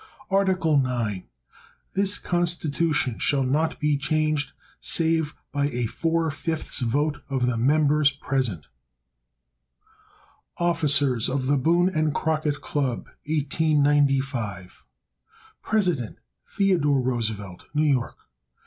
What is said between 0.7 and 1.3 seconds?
IX.